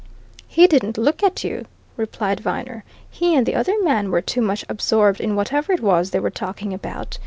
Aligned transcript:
"He 0.47 0.65
didn't 0.65 0.97
look 0.97 1.21
at 1.21 1.43
you," 1.43 1.67
replied 1.95 2.39
Viner. 2.39 2.83
"He 3.07 3.35
and 3.35 3.45
the 3.45 3.53
other 3.53 3.75
man 3.83 4.09
were 4.09 4.19
too 4.23 4.41
much 4.41 4.65
absorbed 4.67 5.21
in 5.21 5.35
whatever 5.35 5.73
it 5.73 5.79
was 5.81 6.09
they 6.09 6.19
were 6.19 6.31
talking 6.31 6.73
about. 6.73 7.19